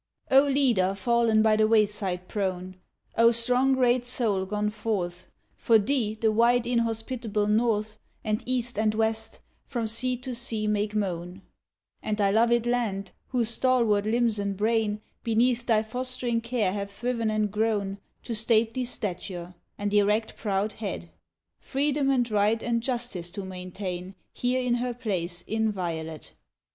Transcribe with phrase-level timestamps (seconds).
[0.31, 2.75] O Leader fallen by the wayside prone,
[3.19, 8.95] O strong great soul gone forth For thee the wide inhospitable north, And east and
[8.95, 11.43] west, from sea to sea make moan:
[12.01, 17.29] And thy loved land, whose stalwart limbs and brain, Beneath thy fostering care have thriven
[17.29, 21.11] and grown To stately stature, and erect proud head,
[21.59, 26.33] Freedom and Right and Justice to maintain Here in her place inviolate.